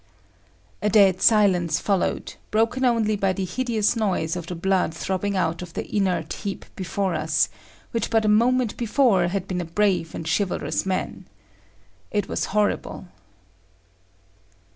A 0.81 0.89
dead 0.89 1.21
silence 1.21 1.79
followed, 1.79 2.33
broken 2.49 2.83
only 2.85 3.15
by 3.15 3.33
the 3.33 3.45
hideous 3.45 3.95
noise 3.95 4.35
of 4.35 4.47
the 4.47 4.55
blood 4.55 4.95
throbbing 4.95 5.37
out 5.37 5.61
of 5.61 5.73
the 5.73 5.95
inert 5.95 6.33
heap 6.33 6.65
before 6.75 7.13
us, 7.13 7.49
which 7.91 8.09
but 8.09 8.25
a 8.25 8.27
moment 8.27 8.77
before 8.77 9.27
had 9.27 9.47
been 9.47 9.61
a 9.61 9.65
brave 9.65 10.15
and 10.15 10.27
chivalrous 10.27 10.87
man. 10.87 11.27
It 12.09 12.27
was 12.27 12.45
horrible. 12.45 13.09